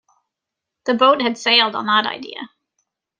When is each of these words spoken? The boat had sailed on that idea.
The 0.85 0.95
boat 0.95 1.21
had 1.21 1.37
sailed 1.37 1.75
on 1.75 1.85
that 1.85 2.07
idea. 2.07 2.49